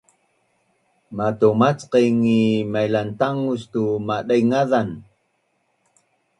[1.17, 4.89] matumacqaing is mailantangus tu madengazan